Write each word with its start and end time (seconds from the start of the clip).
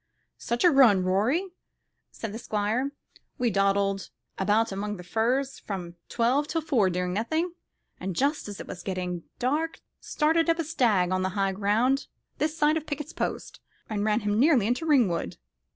"Such 0.39 0.63
a 0.63 0.71
run, 0.71 1.03
Rorie," 1.03 1.45
cried 2.19 2.33
the 2.33 2.39
Squire; 2.39 2.89
"we 3.37 3.51
dawdled 3.51 4.09
about 4.39 4.71
among 4.71 4.97
the 4.97 5.03
furze 5.03 5.59
from 5.59 5.95
twelve 6.09 6.47
till 6.47 6.61
four 6.61 6.89
doing 6.89 7.13
nothing, 7.13 7.53
and 7.99 8.15
just 8.15 8.47
as 8.47 8.59
it 8.59 8.65
was 8.67 8.81
getting 8.81 9.25
dark 9.37 9.79
started 9.99 10.49
a 10.49 10.63
stag 10.63 11.09
up 11.11 11.13
on 11.13 11.21
the 11.21 11.29
high 11.37 11.51
ground 11.51 12.07
this 12.39 12.57
side 12.57 12.77
of 12.77 12.87
Pickett's 12.87 13.13
Post, 13.13 13.59
and 13.91 14.03
ran 14.03 14.21
him 14.21 14.39
nearly 14.39 14.65
into 14.65 14.87
Ringwood. 14.87 15.37